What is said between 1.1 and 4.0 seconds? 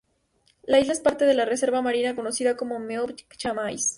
de la reserva marina conocida como "Meob-Chamais".